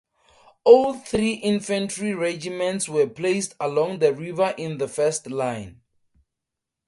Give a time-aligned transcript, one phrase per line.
[0.63, 5.81] All three infantry regiments were placed along the river in the first line.